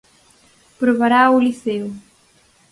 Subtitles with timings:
[0.79, 1.87] Probarao o Liceo.